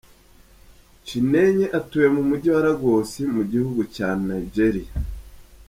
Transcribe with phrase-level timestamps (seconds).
[1.05, 4.91] Chinenye atuye mu mujyi wa Lagos mu gihugu cya Nigeria.